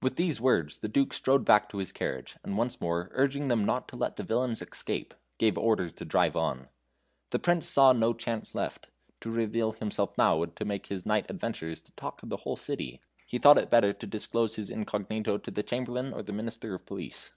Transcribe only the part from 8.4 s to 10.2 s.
left. To reveal himself